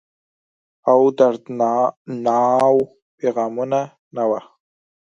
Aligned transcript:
او 0.91 1.01
دردڼاوو 1.17 2.81
پیغامونه، 3.17 3.79
نه 4.15 4.23
وه 4.29 4.39